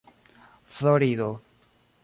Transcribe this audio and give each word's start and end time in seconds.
florido 0.75 1.31